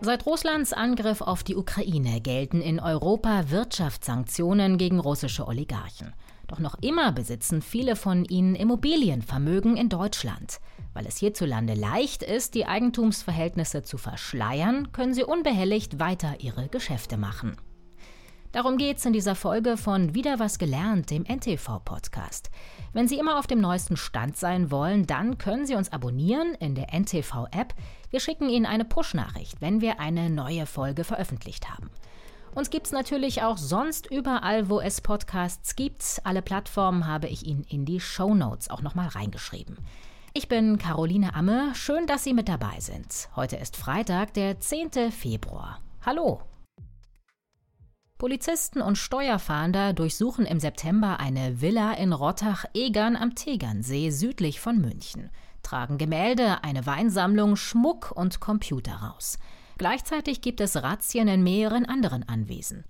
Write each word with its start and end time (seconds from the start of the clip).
Seit 0.00 0.26
Russlands 0.26 0.72
Angriff 0.72 1.20
auf 1.20 1.42
die 1.42 1.56
Ukraine 1.56 2.20
gelten 2.20 2.60
in 2.60 2.78
Europa 2.78 3.50
Wirtschaftssanktionen 3.50 4.78
gegen 4.78 5.00
russische 5.00 5.48
Oligarchen. 5.48 6.14
Doch 6.46 6.60
noch 6.60 6.76
immer 6.80 7.10
besitzen 7.10 7.62
viele 7.62 7.96
von 7.96 8.24
ihnen 8.24 8.54
Immobilienvermögen 8.54 9.76
in 9.76 9.88
Deutschland. 9.88 10.60
Weil 10.94 11.06
es 11.06 11.18
hierzulande 11.18 11.74
leicht 11.74 12.22
ist, 12.22 12.54
die 12.54 12.66
Eigentumsverhältnisse 12.66 13.82
zu 13.82 13.98
verschleiern, 13.98 14.92
können 14.92 15.14
sie 15.14 15.24
unbehelligt 15.24 15.98
weiter 15.98 16.36
ihre 16.38 16.68
Geschäfte 16.68 17.16
machen. 17.16 17.56
Darum 18.52 18.78
geht's 18.78 19.04
in 19.04 19.12
dieser 19.12 19.34
Folge 19.34 19.76
von 19.76 20.14
Wieder 20.14 20.38
was 20.38 20.58
gelernt, 20.58 21.10
dem 21.10 21.24
NTV-Podcast. 21.24 22.50
Wenn 22.94 23.06
Sie 23.06 23.18
immer 23.18 23.38
auf 23.38 23.46
dem 23.46 23.60
neuesten 23.60 23.98
Stand 23.98 24.38
sein 24.38 24.70
wollen, 24.70 25.06
dann 25.06 25.36
können 25.36 25.66
Sie 25.66 25.74
uns 25.74 25.92
abonnieren 25.92 26.54
in 26.54 26.74
der 26.74 26.94
NTV-App. 26.98 27.74
Wir 28.10 28.20
schicken 28.20 28.48
Ihnen 28.48 28.64
eine 28.64 28.86
Push-Nachricht, 28.86 29.60
wenn 29.60 29.82
wir 29.82 30.00
eine 30.00 30.30
neue 30.30 30.64
Folge 30.64 31.04
veröffentlicht 31.04 31.68
haben. 31.68 31.90
Uns 32.54 32.70
gibt's 32.70 32.90
natürlich 32.90 33.42
auch 33.42 33.58
sonst 33.58 34.10
überall, 34.10 34.70
wo 34.70 34.80
es 34.80 35.02
Podcasts 35.02 35.76
gibt. 35.76 36.20
Alle 36.24 36.40
Plattformen 36.40 37.06
habe 37.06 37.28
ich 37.28 37.44
Ihnen 37.44 37.64
in 37.64 37.84
die 37.84 38.00
Show 38.00 38.34
Notes 38.34 38.70
auch 38.70 38.80
nochmal 38.80 39.08
reingeschrieben. 39.08 39.76
Ich 40.32 40.48
bin 40.48 40.78
Caroline 40.78 41.34
Amme. 41.34 41.74
Schön, 41.74 42.06
dass 42.06 42.24
Sie 42.24 42.32
mit 42.32 42.48
dabei 42.48 42.80
sind. 42.80 43.28
Heute 43.36 43.56
ist 43.56 43.76
Freitag, 43.76 44.32
der 44.34 44.58
10. 44.58 45.12
Februar. 45.12 45.80
Hallo! 46.04 46.40
Polizisten 48.18 48.82
und 48.82 48.98
Steuerfahnder 48.98 49.92
durchsuchen 49.92 50.44
im 50.44 50.58
September 50.58 51.20
eine 51.20 51.60
Villa 51.60 51.92
in 51.92 52.12
Rottach-Egern 52.12 53.14
am 53.14 53.36
Tegernsee 53.36 54.10
südlich 54.10 54.58
von 54.58 54.80
München, 54.80 55.30
tragen 55.62 55.98
Gemälde, 55.98 56.64
eine 56.64 56.84
Weinsammlung, 56.84 57.54
Schmuck 57.54 58.10
und 58.10 58.40
Computer 58.40 58.94
raus. 58.94 59.38
Gleichzeitig 59.78 60.40
gibt 60.40 60.60
es 60.60 60.82
Razzien 60.82 61.28
in 61.28 61.44
mehreren 61.44 61.86
anderen 61.86 62.28
Anwesen. 62.28 62.84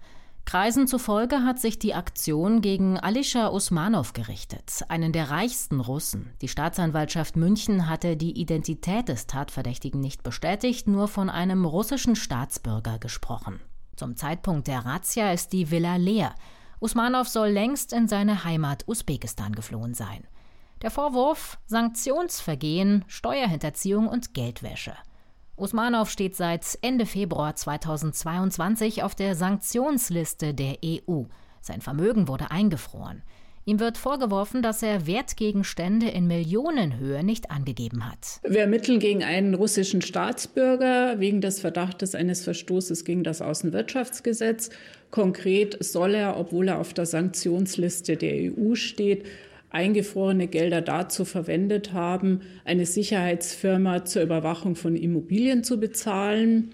Kreisen 0.47 0.87
zufolge 0.87 1.43
hat 1.43 1.59
sich 1.59 1.79
die 1.79 1.93
Aktion 1.93 2.63
gegen 2.63 2.99
Alischa 2.99 3.49
Usmanov 3.49 4.15
gerichtet, 4.15 4.83
einen 4.89 5.13
der 5.13 5.29
reichsten 5.29 5.81
Russen. 5.81 6.33
Die 6.41 6.49
Staatsanwaltschaft 6.49 7.37
München 7.37 7.87
hatte 7.87 8.17
die 8.17 8.41
Identität 8.41 9.11
des 9.11 9.27
Tatverdächtigen 9.27 10.01
nicht 10.01 10.23
bestätigt, 10.23 10.89
nur 10.89 11.07
von 11.07 11.29
einem 11.29 11.67
russischen 11.67 12.17
Staatsbürger 12.17 12.99
gesprochen. 12.99 13.61
Zum 13.99 14.15
Zeitpunkt 14.15 14.69
der 14.69 14.87
Razzia 14.87 15.33
ist 15.33 15.53
die 15.53 15.73
Villa 15.73 15.97
leer. 15.97 16.33
Usmanov 16.79 17.27
soll 17.27 17.49
längst 17.49 17.93
in 17.93 18.07
seine 18.07 18.45
Heimat 18.45 18.87
Usbekistan 18.87 19.57
geflohen 19.57 19.93
sein. 19.93 20.25
Der 20.83 20.93
Vorwurf 20.93 21.59
Sanktionsvergehen, 21.67 23.05
Steuerhinterziehung 23.09 24.07
und 24.07 24.35
Geldwäsche. 24.35 24.95
Usmanov 25.57 26.11
steht 26.11 26.37
seit 26.37 26.79
Ende 26.81 27.07
Februar 27.07 27.57
2022 27.57 29.03
auf 29.03 29.17
der 29.17 29.35
Sanktionsliste 29.35 30.55
der 30.55 30.77
EU. 30.85 31.25
Sein 31.61 31.81
Vermögen 31.81 32.29
wurde 32.29 32.53
eingefroren. 32.53 33.25
Ihm 33.69 33.81
wird 33.81 33.99
vorgeworfen, 33.99 34.63
dass 34.63 34.83
er 34.83 35.07
Wertgegenstände 35.07 36.09
in 36.09 36.27
Millionenhöhe 36.27 37.23
nicht 37.23 37.51
angegeben 37.51 38.11
hat. 38.11 38.41
Wir 38.43 38.63
ermitteln 38.63 38.99
gegen 38.99 39.23
einen 39.23 39.53
russischen 39.53 40.01
Staatsbürger 40.01 41.21
wegen 41.21 41.43
des 41.43 41.61
Verdachtes 41.61 42.15
eines 42.15 42.43
Verstoßes 42.45 43.05
gegen 43.05 43.25
das 43.25 43.43
Außenwirtschaftsgesetz. 43.43 44.71
Konkret 45.11 45.85
soll 45.85 46.15
er, 46.15 46.39
obwohl 46.39 46.69
er 46.69 46.79
auf 46.79 46.95
der 46.95 47.05
Sanktionsliste 47.05 48.17
der 48.17 48.55
EU 48.57 48.75
steht, 48.75 49.27
eingefrorene 49.69 50.47
Gelder 50.47 50.81
dazu 50.81 51.27
verwendet 51.27 51.93
haben, 51.93 52.41
eine 52.65 52.87
Sicherheitsfirma 52.87 54.07
zur 54.07 54.23
Überwachung 54.23 54.77
von 54.77 54.97
Immobilien 54.97 55.63
zu 55.63 55.79
bezahlen. 55.79 56.71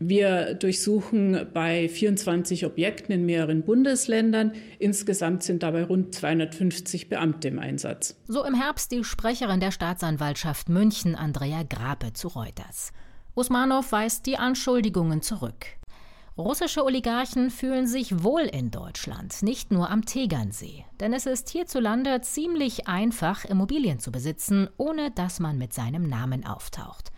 Wir 0.00 0.54
durchsuchen 0.54 1.48
bei 1.52 1.88
24 1.88 2.64
Objekten 2.64 3.12
in 3.12 3.26
mehreren 3.26 3.62
Bundesländern. 3.62 4.52
Insgesamt 4.78 5.42
sind 5.42 5.64
dabei 5.64 5.84
rund 5.84 6.14
250 6.14 7.08
Beamte 7.08 7.48
im 7.48 7.58
Einsatz. 7.58 8.16
So 8.28 8.44
im 8.44 8.54
Herbst 8.54 8.92
die 8.92 9.02
Sprecherin 9.02 9.58
der 9.58 9.72
Staatsanwaltschaft 9.72 10.68
München, 10.68 11.16
Andrea 11.16 11.64
Grape, 11.64 12.12
zu 12.12 12.28
Reuters. 12.28 12.92
Usmanov 13.34 13.90
weist 13.90 14.26
die 14.26 14.36
Anschuldigungen 14.36 15.20
zurück. 15.20 15.66
Russische 16.36 16.84
Oligarchen 16.84 17.50
fühlen 17.50 17.88
sich 17.88 18.22
wohl 18.22 18.42
in 18.42 18.70
Deutschland, 18.70 19.42
nicht 19.42 19.72
nur 19.72 19.90
am 19.90 20.04
Tegernsee. 20.04 20.84
Denn 21.00 21.12
es 21.12 21.26
ist 21.26 21.48
hierzulande 21.48 22.20
ziemlich 22.20 22.86
einfach, 22.86 23.44
Immobilien 23.44 23.98
zu 23.98 24.12
besitzen, 24.12 24.68
ohne 24.76 25.10
dass 25.10 25.40
man 25.40 25.58
mit 25.58 25.72
seinem 25.72 26.08
Namen 26.08 26.46
auftaucht. 26.46 27.10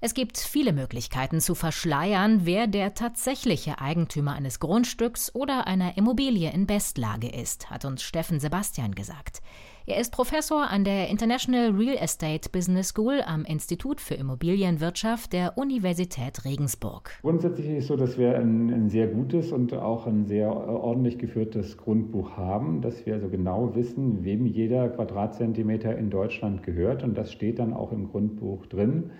Es 0.00 0.14
gibt 0.14 0.38
viele 0.38 0.72
Möglichkeiten 0.72 1.40
zu 1.40 1.56
verschleiern, 1.56 2.42
wer 2.44 2.68
der 2.68 2.94
tatsächliche 2.94 3.80
Eigentümer 3.80 4.34
eines 4.34 4.60
Grundstücks 4.60 5.34
oder 5.34 5.66
einer 5.66 5.96
Immobilie 5.96 6.52
in 6.52 6.68
Bestlage 6.68 7.28
ist, 7.28 7.68
hat 7.68 7.84
uns 7.84 8.04
Steffen 8.04 8.38
Sebastian 8.38 8.94
gesagt. 8.94 9.42
Er 9.86 9.98
ist 9.98 10.12
Professor 10.12 10.70
an 10.70 10.84
der 10.84 11.08
International 11.08 11.70
Real 11.70 11.96
Estate 11.96 12.48
Business 12.50 12.90
School 12.90 13.22
am 13.26 13.44
Institut 13.44 14.00
für 14.00 14.14
Immobilienwirtschaft 14.14 15.32
der 15.32 15.58
Universität 15.58 16.44
Regensburg. 16.44 17.10
Grundsätzlich 17.22 17.66
ist 17.66 17.78
es 17.78 17.86
so, 17.88 17.96
dass 17.96 18.16
wir 18.16 18.38
ein, 18.38 18.72
ein 18.72 18.90
sehr 18.90 19.08
gutes 19.08 19.50
und 19.50 19.74
auch 19.74 20.06
ein 20.06 20.26
sehr 20.26 20.48
ordentlich 20.48 21.18
geführtes 21.18 21.76
Grundbuch 21.76 22.36
haben, 22.36 22.82
dass 22.82 23.04
wir 23.04 23.14
also 23.14 23.28
genau 23.28 23.74
wissen, 23.74 24.22
wem 24.22 24.46
jeder 24.46 24.90
Quadratzentimeter 24.90 25.98
in 25.98 26.08
Deutschland 26.08 26.62
gehört 26.62 27.02
und 27.02 27.18
das 27.18 27.32
steht 27.32 27.58
dann 27.58 27.72
auch 27.72 27.90
im 27.90 28.08
Grundbuch 28.08 28.66
drin. 28.66 29.10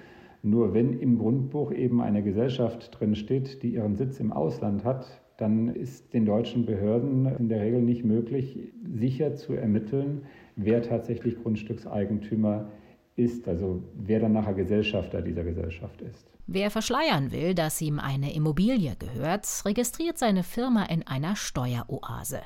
Nur 0.43 0.75
wenn 0.75 0.99
im 0.99 1.19
Grundbuch 1.19 1.73
eben 1.73 2.01
eine 2.01 2.23
Gesellschaft 2.23 2.99
drin 2.99 3.15
steht, 3.17 3.63
die 3.63 3.75
ihren 3.75 3.97
Sitz 3.97 4.21
im 4.21 4.33
Ausland 4.33 4.85
hat, 4.85 5.21
dann 5.37 5.69
ist 5.69 6.13
den 6.15 6.27
deutschen 6.27 6.67
Behörden 6.67 7.27
in 7.27 7.49
der 7.49 7.63
Regel 7.63 7.81
nicht 7.81 8.05
möglich, 8.05 8.59
sicher 8.85 9.35
zu 9.35 9.55
ermitteln, 9.55 10.23
wer 10.57 10.83
tatsächlich 10.83 11.41
Grundstückseigentümer 11.41 12.71
ist, 13.15 13.49
also 13.49 13.83
wer 13.95 14.21
dann 14.21 14.33
nachher 14.33 14.55
Gesellschafter 14.55 15.23
dieser 15.23 15.45
Gesellschaft 15.45 16.03
ist. 16.03 16.29
Wer 16.47 16.71
verschleiern 16.71 17.31
will, 17.31 17.55
dass 17.55 17.81
ihm 17.81 17.99
eine 17.99 18.35
Immobilie 18.35 18.97
gehört, 18.99 19.47
registriert 19.65 20.19
seine 20.19 20.43
Firma 20.43 20.85
in 20.85 21.07
einer 21.07 21.37
Steueroase. 21.37 22.41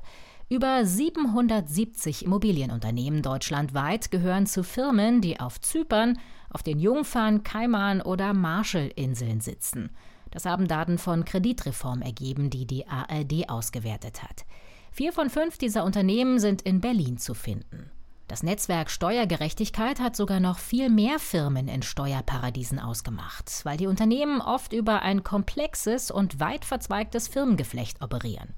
Über 0.52 0.84
770 0.84 2.26
Immobilienunternehmen 2.26 3.22
deutschlandweit 3.22 4.10
gehören 4.10 4.44
zu 4.44 4.62
Firmen, 4.62 5.22
die 5.22 5.40
auf 5.40 5.58
Zypern, 5.62 6.18
auf 6.50 6.62
den 6.62 6.78
Jungfern, 6.78 7.42
Kaiman 7.42 8.02
oder 8.02 8.34
Marshallinseln 8.34 9.40
sitzen. 9.40 9.88
Das 10.30 10.44
haben 10.44 10.68
Daten 10.68 10.98
von 10.98 11.24
Kreditreform 11.24 12.02
ergeben, 12.02 12.50
die 12.50 12.66
die 12.66 12.86
ARD 12.86 13.48
ausgewertet 13.48 14.22
hat. 14.22 14.44
Vier 14.90 15.14
von 15.14 15.30
fünf 15.30 15.56
dieser 15.56 15.84
Unternehmen 15.84 16.38
sind 16.38 16.60
in 16.60 16.82
Berlin 16.82 17.16
zu 17.16 17.32
finden. 17.32 17.90
Das 18.28 18.42
Netzwerk 18.42 18.90
Steuergerechtigkeit 18.90 20.00
hat 20.00 20.16
sogar 20.16 20.38
noch 20.38 20.58
viel 20.58 20.90
mehr 20.90 21.18
Firmen 21.18 21.66
in 21.66 21.80
Steuerparadiesen 21.80 22.78
ausgemacht, 22.78 23.50
weil 23.64 23.78
die 23.78 23.86
Unternehmen 23.86 24.42
oft 24.42 24.74
über 24.74 25.00
ein 25.00 25.24
komplexes 25.24 26.10
und 26.10 26.40
weit 26.40 26.66
verzweigtes 26.66 27.26
Firmengeflecht 27.26 28.02
operieren. 28.02 28.52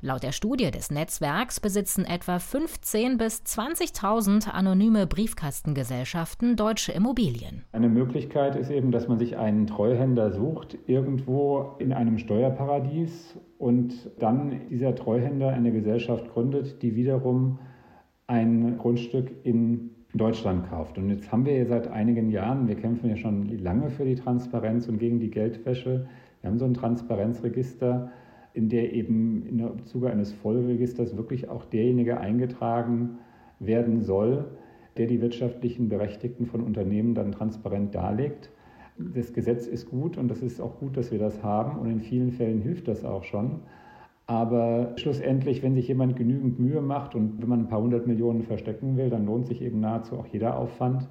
Laut 0.00 0.22
der 0.22 0.30
Studie 0.30 0.70
des 0.70 0.92
Netzwerks 0.92 1.58
besitzen 1.58 2.04
etwa 2.04 2.36
15.000 2.36 3.18
bis 3.18 3.42
20.000 3.42 4.48
anonyme 4.48 5.08
Briefkastengesellschaften 5.08 6.54
deutsche 6.54 6.92
Immobilien. 6.92 7.64
Eine 7.72 7.88
Möglichkeit 7.88 8.54
ist 8.54 8.70
eben, 8.70 8.92
dass 8.92 9.08
man 9.08 9.18
sich 9.18 9.36
einen 9.36 9.66
Treuhänder 9.66 10.30
sucht, 10.30 10.78
irgendwo 10.86 11.74
in 11.80 11.92
einem 11.92 12.18
Steuerparadies 12.18 13.36
und 13.58 13.92
dann 14.20 14.68
dieser 14.70 14.94
Treuhänder 14.94 15.48
eine 15.48 15.72
Gesellschaft 15.72 16.32
gründet, 16.32 16.80
die 16.80 16.94
wiederum 16.94 17.58
ein 18.28 18.78
Grundstück 18.78 19.32
in 19.42 19.90
Deutschland 20.14 20.70
kauft. 20.70 20.96
Und 20.96 21.10
jetzt 21.10 21.32
haben 21.32 21.44
wir 21.44 21.56
ja 21.56 21.66
seit 21.66 21.88
einigen 21.88 22.30
Jahren, 22.30 22.68
wir 22.68 22.76
kämpfen 22.76 23.10
ja 23.10 23.16
schon 23.16 23.48
lange 23.58 23.90
für 23.90 24.04
die 24.04 24.14
Transparenz 24.14 24.86
und 24.86 24.98
gegen 24.98 25.18
die 25.18 25.30
Geldwäsche. 25.32 26.06
Wir 26.40 26.50
haben 26.50 26.58
so 26.60 26.66
ein 26.66 26.74
Transparenzregister 26.74 28.12
in 28.58 28.68
der 28.68 28.92
eben 28.92 29.46
im 29.46 29.84
Zuge 29.84 30.10
eines 30.10 30.32
Vollregisters 30.32 31.16
wirklich 31.16 31.48
auch 31.48 31.64
derjenige 31.64 32.18
eingetragen 32.18 33.18
werden 33.60 34.00
soll, 34.00 34.46
der 34.96 35.06
die 35.06 35.20
wirtschaftlichen 35.20 35.88
Berechtigten 35.88 36.44
von 36.44 36.60
Unternehmen 36.60 37.14
dann 37.14 37.30
transparent 37.30 37.94
darlegt. 37.94 38.50
Das 38.98 39.32
Gesetz 39.32 39.68
ist 39.68 39.88
gut 39.88 40.18
und 40.18 40.26
das 40.26 40.42
ist 40.42 40.60
auch 40.60 40.80
gut, 40.80 40.96
dass 40.96 41.12
wir 41.12 41.20
das 41.20 41.40
haben 41.44 41.78
und 41.78 41.88
in 41.88 42.00
vielen 42.00 42.32
Fällen 42.32 42.60
hilft 42.60 42.88
das 42.88 43.04
auch 43.04 43.22
schon. 43.22 43.60
Aber 44.26 44.94
schlussendlich, 44.96 45.62
wenn 45.62 45.76
sich 45.76 45.86
jemand 45.86 46.16
genügend 46.16 46.58
Mühe 46.58 46.82
macht 46.82 47.14
und 47.14 47.40
wenn 47.40 47.48
man 47.48 47.60
ein 47.60 47.68
paar 47.68 47.80
hundert 47.80 48.08
Millionen 48.08 48.42
verstecken 48.42 48.96
will, 48.96 49.08
dann 49.08 49.24
lohnt 49.24 49.46
sich 49.46 49.62
eben 49.62 49.78
nahezu 49.78 50.16
auch 50.16 50.26
jeder 50.26 50.58
Aufwand. 50.58 51.08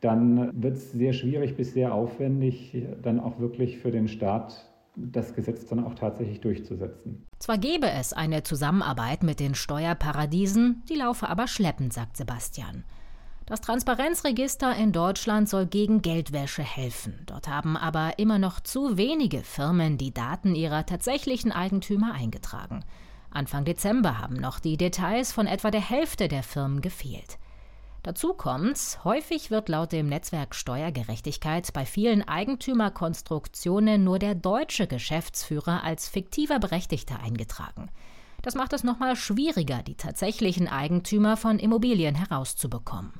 Dann 0.00 0.50
wird 0.60 0.74
es 0.74 0.90
sehr 0.90 1.12
schwierig 1.12 1.56
bis 1.56 1.72
sehr 1.72 1.94
aufwendig, 1.94 2.84
dann 3.00 3.20
auch 3.20 3.38
wirklich 3.38 3.78
für 3.78 3.92
den 3.92 4.08
Staat 4.08 4.69
das 5.12 5.34
Gesetz 5.34 5.66
dann 5.66 5.84
auch 5.84 5.94
tatsächlich 5.94 6.40
durchzusetzen. 6.40 7.26
Zwar 7.38 7.58
gäbe 7.58 7.90
es 7.90 8.12
eine 8.12 8.42
Zusammenarbeit 8.42 9.22
mit 9.22 9.40
den 9.40 9.54
Steuerparadiesen, 9.54 10.82
die 10.88 10.96
laufe 10.96 11.28
aber 11.28 11.46
schleppend, 11.46 11.92
sagt 11.92 12.16
Sebastian. 12.16 12.84
Das 13.46 13.60
Transparenzregister 13.62 14.76
in 14.76 14.92
Deutschland 14.92 15.48
soll 15.48 15.66
gegen 15.66 16.02
Geldwäsche 16.02 16.62
helfen. 16.62 17.18
Dort 17.26 17.48
haben 17.48 17.76
aber 17.76 18.20
immer 18.20 18.38
noch 18.38 18.60
zu 18.60 18.96
wenige 18.96 19.42
Firmen 19.42 19.98
die 19.98 20.14
Daten 20.14 20.54
ihrer 20.54 20.86
tatsächlichen 20.86 21.50
Eigentümer 21.50 22.14
eingetragen. 22.14 22.84
Anfang 23.28 23.64
Dezember 23.64 24.18
haben 24.18 24.36
noch 24.36 24.60
die 24.60 24.76
Details 24.76 25.32
von 25.32 25.48
etwa 25.48 25.72
der 25.72 25.80
Hälfte 25.80 26.28
der 26.28 26.44
Firmen 26.44 26.80
gefehlt. 26.80 27.39
Dazu 28.02 28.32
kommt, 28.32 28.98
häufig 29.04 29.50
wird 29.50 29.68
laut 29.68 29.92
dem 29.92 30.08
Netzwerk 30.08 30.54
Steuergerechtigkeit 30.54 31.70
bei 31.74 31.84
vielen 31.84 32.26
Eigentümerkonstruktionen 32.26 34.02
nur 34.02 34.18
der 34.18 34.34
deutsche 34.34 34.86
Geschäftsführer 34.86 35.84
als 35.84 36.08
fiktiver 36.08 36.58
Berechtigter 36.58 37.20
eingetragen. 37.20 37.90
Das 38.40 38.54
macht 38.54 38.72
es 38.72 38.84
nochmal 38.84 39.16
schwieriger, 39.16 39.82
die 39.82 39.96
tatsächlichen 39.96 40.66
Eigentümer 40.66 41.36
von 41.36 41.58
Immobilien 41.58 42.14
herauszubekommen. 42.14 43.12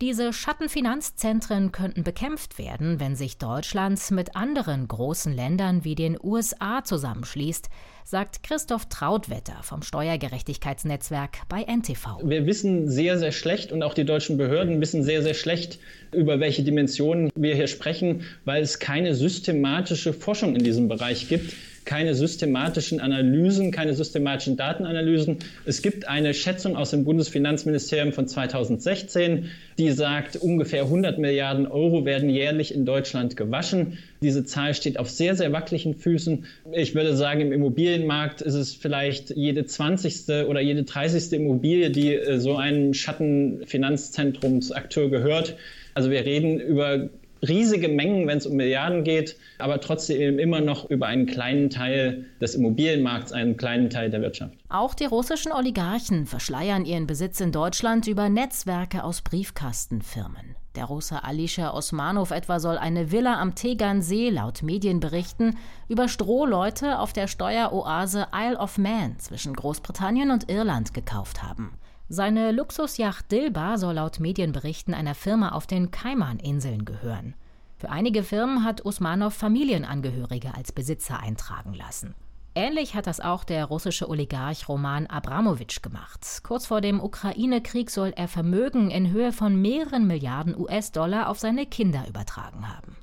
Diese 0.00 0.32
Schattenfinanzzentren 0.32 1.72
könnten 1.72 2.04
bekämpft 2.04 2.56
werden, 2.56 3.00
wenn 3.00 3.16
sich 3.16 3.36
Deutschland 3.36 4.00
mit 4.12 4.36
anderen 4.36 4.86
großen 4.86 5.34
Ländern 5.34 5.82
wie 5.82 5.96
den 5.96 6.16
USA 6.22 6.84
zusammenschließt, 6.84 7.68
sagt 8.04 8.44
Christoph 8.44 8.86
Trautwetter 8.86 9.56
vom 9.62 9.82
Steuergerechtigkeitsnetzwerk 9.82 11.38
bei 11.48 11.64
NTV. 11.64 12.20
Wir 12.22 12.46
wissen 12.46 12.88
sehr, 12.88 13.18
sehr 13.18 13.32
schlecht 13.32 13.72
und 13.72 13.82
auch 13.82 13.92
die 13.92 14.04
deutschen 14.04 14.36
Behörden 14.36 14.80
wissen 14.80 15.02
sehr, 15.02 15.24
sehr 15.24 15.34
schlecht, 15.34 15.80
über 16.12 16.38
welche 16.38 16.62
Dimensionen 16.62 17.32
wir 17.34 17.56
hier 17.56 17.66
sprechen, 17.66 18.22
weil 18.44 18.62
es 18.62 18.78
keine 18.78 19.16
systematische 19.16 20.12
Forschung 20.12 20.54
in 20.54 20.62
diesem 20.62 20.86
Bereich 20.86 21.28
gibt 21.28 21.54
keine 21.88 22.14
systematischen 22.14 23.00
Analysen, 23.00 23.70
keine 23.70 23.94
systematischen 23.94 24.58
Datenanalysen. 24.58 25.38
Es 25.64 25.80
gibt 25.80 26.06
eine 26.06 26.34
Schätzung 26.34 26.76
aus 26.76 26.90
dem 26.90 27.04
Bundesfinanzministerium 27.04 28.12
von 28.12 28.28
2016, 28.28 29.46
die 29.78 29.90
sagt, 29.92 30.36
ungefähr 30.36 30.82
100 30.82 31.18
Milliarden 31.18 31.66
Euro 31.66 32.04
werden 32.04 32.28
jährlich 32.28 32.74
in 32.74 32.84
Deutschland 32.84 33.38
gewaschen. 33.38 33.96
Diese 34.20 34.44
Zahl 34.44 34.74
steht 34.74 34.98
auf 34.98 35.08
sehr, 35.08 35.34
sehr 35.34 35.50
wackeligen 35.50 35.94
Füßen. 35.94 36.44
Ich 36.72 36.94
würde 36.94 37.16
sagen, 37.16 37.40
im 37.40 37.52
Immobilienmarkt 37.52 38.42
ist 38.42 38.52
es 38.52 38.74
vielleicht 38.74 39.30
jede 39.30 39.64
20. 39.64 40.28
oder 40.46 40.60
jede 40.60 40.82
30. 40.82 41.32
Immobilie, 41.32 41.88
die 41.88 42.12
äh, 42.12 42.38
so 42.38 42.56
einem 42.56 42.92
Schattenfinanzzentrumsakteur 42.92 45.08
gehört. 45.08 45.56
Also 45.94 46.10
wir 46.10 46.26
reden 46.26 46.60
über 46.60 47.08
riesige 47.46 47.88
Mengen, 47.88 48.26
wenn 48.26 48.38
es 48.38 48.46
um 48.46 48.56
Milliarden 48.56 49.04
geht, 49.04 49.36
aber 49.58 49.80
trotzdem 49.80 50.38
immer 50.38 50.60
noch 50.60 50.88
über 50.90 51.06
einen 51.06 51.26
kleinen 51.26 51.70
Teil 51.70 52.26
des 52.40 52.54
Immobilienmarkts, 52.54 53.32
einen 53.32 53.56
kleinen 53.56 53.90
Teil 53.90 54.10
der 54.10 54.22
Wirtschaft. 54.22 54.54
Auch 54.68 54.94
die 54.94 55.06
russischen 55.06 55.52
Oligarchen 55.52 56.26
verschleiern 56.26 56.84
ihren 56.84 57.06
Besitz 57.06 57.40
in 57.40 57.52
Deutschland 57.52 58.06
über 58.06 58.28
Netzwerke 58.28 59.04
aus 59.04 59.22
Briefkastenfirmen. 59.22 60.56
Der 60.74 60.84
Russe 60.84 61.24
Alischer 61.24 61.74
Osmanov 61.74 62.30
etwa 62.30 62.60
soll 62.60 62.78
eine 62.78 63.10
Villa 63.10 63.40
am 63.40 63.56
Tegernsee 63.56 64.30
laut 64.30 64.62
Medienberichten 64.62 65.56
über 65.88 66.06
Strohleute 66.06 67.00
auf 67.00 67.12
der 67.12 67.26
Steueroase 67.26 68.28
Isle 68.32 68.58
of 68.58 68.78
Man 68.78 69.18
zwischen 69.18 69.54
Großbritannien 69.54 70.30
und 70.30 70.48
Irland 70.48 70.94
gekauft 70.94 71.42
haben. 71.42 71.72
Seine 72.10 72.52
Luxusjacht 72.52 73.30
Dilba 73.30 73.76
soll 73.76 73.96
laut 73.96 74.18
Medienberichten 74.18 74.94
einer 74.94 75.14
Firma 75.14 75.50
auf 75.50 75.66
den 75.66 75.90
Kaiman-Inseln 75.90 76.86
gehören. 76.86 77.34
Für 77.76 77.90
einige 77.90 78.22
Firmen 78.22 78.64
hat 78.64 78.82
Usmanov 78.84 79.34
Familienangehörige 79.34 80.54
als 80.54 80.72
Besitzer 80.72 81.20
eintragen 81.20 81.74
lassen. 81.74 82.14
Ähnlich 82.54 82.94
hat 82.94 83.06
das 83.06 83.20
auch 83.20 83.44
der 83.44 83.66
russische 83.66 84.08
Oligarch 84.08 84.70
Roman 84.70 85.06
Abramowitsch 85.06 85.82
gemacht. 85.82 86.40
Kurz 86.44 86.64
vor 86.64 86.80
dem 86.80 86.98
Ukraine-Krieg 86.98 87.90
soll 87.90 88.14
er 88.16 88.26
Vermögen 88.26 88.90
in 88.90 89.12
Höhe 89.12 89.30
von 89.30 89.60
mehreren 89.60 90.06
Milliarden 90.06 90.58
US-Dollar 90.58 91.28
auf 91.28 91.38
seine 91.38 91.66
Kinder 91.66 92.06
übertragen 92.08 92.68
haben. 92.74 92.96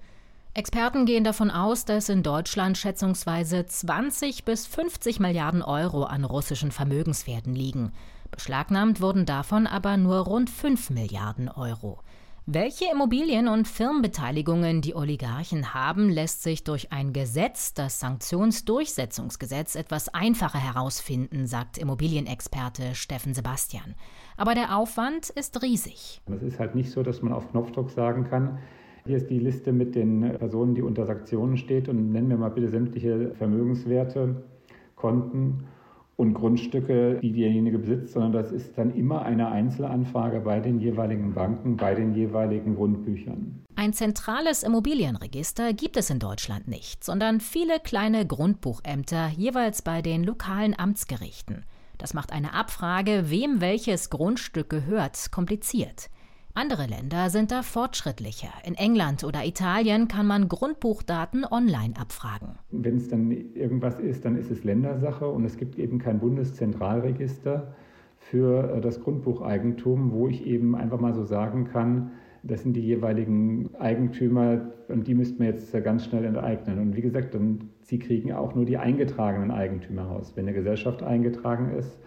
Experten 0.55 1.05
gehen 1.05 1.23
davon 1.23 1.51
aus, 1.51 1.85
dass 1.85 2.09
in 2.09 2.23
Deutschland 2.23 2.77
schätzungsweise 2.77 3.65
20 3.67 4.45
bis 4.45 4.65
50 4.65 5.19
Milliarden 5.19 5.61
Euro 5.61 6.05
an 6.05 6.25
russischen 6.25 6.71
Vermögenswerten 6.71 7.53
liegen. 7.53 7.91
Beschlagnahmt 8.35 9.01
wurden 9.01 9.25
davon 9.25 9.65
aber 9.65 9.95
nur 9.97 10.17
rund 10.17 10.49
5 10.49 10.89
Milliarden 10.89 11.49
Euro. 11.49 11.99
Welche 12.45 12.85
Immobilien- 12.91 13.47
und 13.47 13.67
Firmenbeteiligungen 13.67 14.81
die 14.81 14.93
Oligarchen 14.93 15.73
haben, 15.73 16.09
lässt 16.09 16.43
sich 16.43 16.63
durch 16.63 16.91
ein 16.91 17.11
Gesetz, 17.11 17.73
das 17.73 17.99
Sanktionsdurchsetzungsgesetz, 18.01 19.75
etwas 19.75 20.13
einfacher 20.13 20.59
herausfinden, 20.59 21.47
sagt 21.47 21.79
Immobilienexperte 21.79 22.93
Steffen 22.93 23.33
Sebastian. 23.33 23.95
Aber 24.37 24.53
der 24.53 24.77
Aufwand 24.77 25.29
ist 25.29 25.63
riesig. 25.63 26.21
Es 26.27 26.43
ist 26.43 26.59
halt 26.59 26.75
nicht 26.75 26.91
so, 26.91 27.01
dass 27.01 27.23
man 27.23 27.33
auf 27.33 27.49
Knopfdruck 27.49 27.89
sagen 27.89 28.25
kann, 28.25 28.59
hier 29.05 29.17
ist 29.17 29.29
die 29.29 29.39
Liste 29.39 29.71
mit 29.71 29.95
den 29.95 30.37
Personen, 30.37 30.75
die 30.75 30.81
unter 30.81 31.05
Sanktionen 31.05 31.57
steht 31.57 31.89
und 31.89 32.11
nennen 32.11 32.29
wir 32.29 32.37
mal 32.37 32.49
bitte 32.49 32.69
sämtliche 32.69 33.33
Vermögenswerte, 33.35 34.43
Konten 34.95 35.65
und 36.17 36.33
Grundstücke, 36.33 37.19
die 37.21 37.33
derjenige 37.33 37.79
besitzt, 37.79 38.13
sondern 38.13 38.31
das 38.31 38.51
ist 38.51 38.77
dann 38.77 38.93
immer 38.95 39.23
eine 39.23 39.51
Einzelanfrage 39.51 40.39
bei 40.39 40.59
den 40.59 40.79
jeweiligen 40.79 41.33
Banken, 41.33 41.77
bei 41.77 41.93
den 41.93 42.13
jeweiligen 42.13 42.75
Grundbüchern. 42.75 43.63
Ein 43.75 43.93
zentrales 43.93 44.63
Immobilienregister 44.63 45.73
gibt 45.73 45.97
es 45.97 46.09
in 46.09 46.19
Deutschland 46.19 46.67
nicht, 46.67 47.03
sondern 47.03 47.41
viele 47.41 47.79
kleine 47.79 48.25
Grundbuchämter 48.25 49.29
jeweils 49.35 49.81
bei 49.81 50.01
den 50.01 50.23
lokalen 50.23 50.77
Amtsgerichten. 50.77 51.65
Das 51.97 52.13
macht 52.13 52.31
eine 52.31 52.53
Abfrage, 52.53 53.29
wem 53.29 53.61
welches 53.61 54.09
Grundstück 54.09 54.69
gehört, 54.69 55.31
kompliziert. 55.31 56.09
Andere 56.57 56.85
Länder 56.85 57.29
sind 57.29 57.51
da 57.51 57.63
fortschrittlicher. 57.63 58.47
In 58.65 58.75
England 58.75 59.25
oder 59.25 59.43
Italien 59.45 60.07
kann 60.07 60.25
man 60.25 60.47
Grundbuchdaten 60.47 61.43
online 61.43 61.95
abfragen. 61.99 62.57
Wenn 62.71 62.95
es 62.95 63.09
dann 63.09 63.29
irgendwas 63.29 63.99
ist, 63.99 64.23
dann 64.23 64.37
ist 64.37 64.49
es 64.49 64.63
Ländersache 64.63 65.27
und 65.27 65.43
es 65.43 65.57
gibt 65.57 65.77
eben 65.77 65.99
kein 65.99 66.19
Bundeszentralregister 66.19 67.75
für 68.17 68.71
äh, 68.73 68.79
das 68.79 69.01
Grundbucheigentum, 69.01 70.13
wo 70.13 70.29
ich 70.29 70.45
eben 70.47 70.77
einfach 70.77 71.01
mal 71.01 71.13
so 71.13 71.25
sagen 71.25 71.65
kann, 71.65 72.11
das 72.41 72.63
sind 72.63 72.73
die 72.73 72.85
jeweiligen 72.85 73.75
Eigentümer 73.77 74.71
und 74.87 75.07
die 75.07 75.13
müssten 75.13 75.39
wir 75.39 75.49
jetzt 75.49 75.73
ganz 75.83 76.05
schnell 76.05 76.23
enteignen. 76.23 76.79
Und 76.79 76.95
wie 76.95 77.01
gesagt, 77.01 77.35
dann, 77.35 77.69
sie 77.81 77.99
kriegen 77.99 78.31
auch 78.31 78.55
nur 78.55 78.63
die 78.63 78.77
eingetragenen 78.77 79.51
Eigentümer 79.51 80.03
raus. 80.03 80.31
Wenn 80.35 80.45
eine 80.45 80.55
Gesellschaft 80.55 81.03
eingetragen 81.03 81.77
ist, 81.77 81.99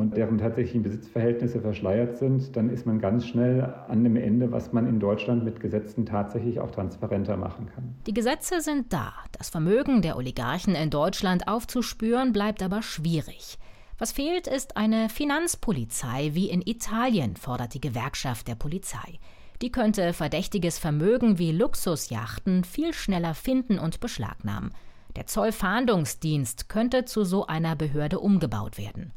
und 0.00 0.16
deren 0.16 0.38
tatsächlichen 0.38 0.82
Besitzverhältnisse 0.82 1.60
verschleiert 1.60 2.16
sind, 2.16 2.56
dann 2.56 2.70
ist 2.70 2.86
man 2.86 3.00
ganz 3.00 3.26
schnell 3.26 3.62
an 3.86 4.02
dem 4.02 4.16
Ende, 4.16 4.50
was 4.50 4.72
man 4.72 4.86
in 4.86 4.98
Deutschland 4.98 5.44
mit 5.44 5.60
Gesetzen 5.60 6.06
tatsächlich 6.06 6.58
auch 6.58 6.70
transparenter 6.70 7.36
machen 7.36 7.66
kann. 7.66 7.94
Die 8.06 8.14
Gesetze 8.14 8.62
sind 8.62 8.94
da. 8.94 9.12
Das 9.32 9.50
Vermögen 9.50 10.00
der 10.00 10.16
Oligarchen 10.16 10.74
in 10.74 10.88
Deutschland 10.88 11.48
aufzuspüren, 11.48 12.32
bleibt 12.32 12.62
aber 12.62 12.80
schwierig. 12.80 13.58
Was 13.98 14.12
fehlt, 14.12 14.46
ist 14.46 14.78
eine 14.78 15.10
Finanzpolizei 15.10 16.30
wie 16.32 16.48
in 16.48 16.62
Italien, 16.62 17.36
fordert 17.36 17.74
die 17.74 17.80
Gewerkschaft 17.82 18.48
der 18.48 18.54
Polizei. 18.54 19.18
Die 19.60 19.70
könnte 19.70 20.14
verdächtiges 20.14 20.78
Vermögen 20.78 21.38
wie 21.38 21.52
Luxusjachten 21.52 22.64
viel 22.64 22.94
schneller 22.94 23.34
finden 23.34 23.78
und 23.78 24.00
beschlagnahmen. 24.00 24.72
Der 25.16 25.26
Zollfahndungsdienst 25.26 26.70
könnte 26.70 27.04
zu 27.04 27.24
so 27.24 27.46
einer 27.46 27.76
Behörde 27.76 28.18
umgebaut 28.18 28.78
werden. 28.78 29.12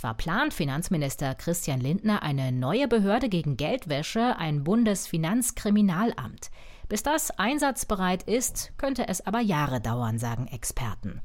Zwar 0.00 0.14
plant 0.14 0.54
Finanzminister 0.54 1.34
Christian 1.34 1.78
Lindner 1.78 2.22
eine 2.22 2.52
neue 2.52 2.88
Behörde 2.88 3.28
gegen 3.28 3.58
Geldwäsche, 3.58 4.38
ein 4.38 4.64
Bundesfinanzkriminalamt. 4.64 6.50
Bis 6.88 7.02
das 7.02 7.38
einsatzbereit 7.38 8.22
ist, 8.22 8.72
könnte 8.78 9.08
es 9.08 9.26
aber 9.26 9.40
Jahre 9.40 9.82
dauern, 9.82 10.16
sagen 10.16 10.46
Experten. 10.46 11.20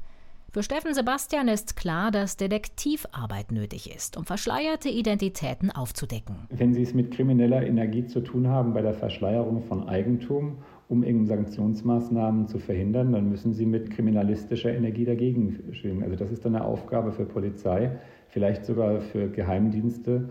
Für 0.52 0.62
Steffen 0.62 0.92
Sebastian 0.92 1.48
ist 1.48 1.76
klar, 1.76 2.10
dass 2.10 2.36
Detektivarbeit 2.36 3.50
nötig 3.50 3.94
ist, 3.94 4.18
um 4.18 4.26
verschleierte 4.26 4.90
Identitäten 4.90 5.70
aufzudecken. 5.70 6.36
Wenn 6.50 6.74
Sie 6.74 6.82
es 6.82 6.92
mit 6.92 7.12
krimineller 7.12 7.66
Energie 7.66 8.06
zu 8.06 8.20
tun 8.20 8.48
haben 8.48 8.74
bei 8.74 8.82
der 8.82 8.92
Verschleierung 8.92 9.62
von 9.62 9.88
Eigentum, 9.88 10.58
um 10.88 11.02
eben 11.02 11.26
Sanktionsmaßnahmen 11.26 12.46
zu 12.46 12.58
verhindern, 12.58 13.12
dann 13.12 13.30
müssen 13.30 13.54
Sie 13.54 13.64
mit 13.64 13.90
kriminalistischer 13.90 14.74
Energie 14.74 15.06
dagegen 15.06 15.72
stehen. 15.72 16.02
Also 16.02 16.16
das 16.16 16.30
ist 16.30 16.44
eine 16.44 16.62
Aufgabe 16.62 17.12
für 17.12 17.24
Polizei, 17.24 17.98
vielleicht 18.36 18.66
sogar 18.66 19.00
für 19.00 19.30
Geheimdienste, 19.30 20.28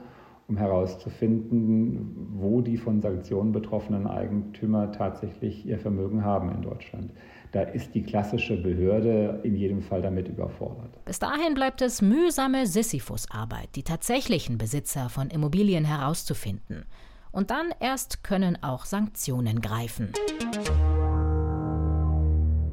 um 0.47 0.57
herauszufinden, 0.57 2.29
wo 2.35 2.61
die 2.61 2.77
von 2.77 3.01
Sanktionen 3.01 3.51
betroffenen 3.51 4.05
Eigentümer 4.05 4.91
tatsächlich 4.91 5.65
ihr 5.65 5.79
Vermögen 5.79 6.23
haben 6.23 6.51
in 6.51 6.61
Deutschland. 6.61 7.09
Da 7.51 7.61
ist 7.61 7.95
die 7.95 8.03
klassische 8.03 8.61
Behörde 8.61 9.39
in 9.41 9.55
jedem 9.55 9.81
Fall 9.81 10.03
damit 10.03 10.27
überfordert. 10.27 11.03
Bis 11.05 11.17
dahin 11.17 11.55
bleibt 11.55 11.81
es 11.81 12.03
mühsame 12.03 12.67
Sisyphusarbeit, 12.67 13.69
die 13.75 13.81
tatsächlichen 13.81 14.59
Besitzer 14.59 15.09
von 15.09 15.31
Immobilien 15.31 15.83
herauszufinden. 15.83 16.85
Und 17.31 17.49
dann 17.49 17.73
erst 17.79 18.23
können 18.23 18.61
auch 18.61 18.85
Sanktionen 18.85 19.61
greifen. 19.61 20.11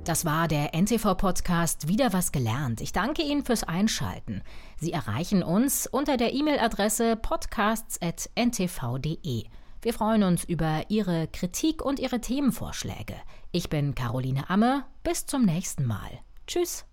Das 0.05 0.25
war 0.25 0.49
der 0.49 0.75
NTV-Podcast 0.75 1.87
Wieder 1.87 2.13
was 2.13 2.33
gelernt. 2.33 2.81
Ich 2.81 2.93
danke 2.93 3.23
Ihnen 3.23 3.45
fürs 3.45 3.63
Einschalten. 3.63 4.43
Sie 4.81 4.93
erreichen 4.93 5.45
uns 5.45 5.87
unter 5.87 6.17
der 6.17 6.35
E-Mail-Adresse 6.35 7.15
podcasts.ntv.de. 7.15 9.45
Wir 9.81 9.95
freuen 9.95 10.25
uns 10.25 10.43
über 10.43 10.87
Ihre 10.89 11.29
Kritik 11.29 11.85
und 11.85 12.01
Ihre 12.01 12.21
Themenvorschläge. 12.21 13.15
Ich 13.53 13.69
bin 13.69 13.95
Caroline 13.95 14.51
Amme. 14.51 14.83
Bis 15.05 15.27
zum 15.27 15.45
nächsten 15.45 15.87
Mal. 15.87 16.11
Tschüss. 16.49 16.85